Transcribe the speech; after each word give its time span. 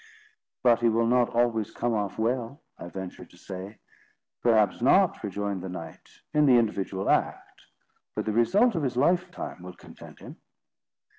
"But 0.63 0.79
he 0.79 0.89
will 0.89 1.05
not 1.05 1.29
always 1.29 1.69
come 1.69 1.93
off 1.93 2.17
well," 2.17 2.63
I 2.79 2.87
ventured 2.89 3.29
to 3.29 3.37
say. 3.37 3.77
"Perhaps 4.41 4.81
not," 4.81 5.21
rejoined 5.23 5.61
the 5.61 5.69
knight, 5.69 6.21
"in 6.33 6.47
the 6.47 6.57
individual 6.57 7.07
act; 7.07 7.67
but 8.15 8.25
the 8.25 8.31
result 8.33 8.73
of 8.73 8.81
his 8.81 8.97
lifetime 8.97 9.61
will 9.61 9.75
content 9.75 10.17
him." 10.17 10.37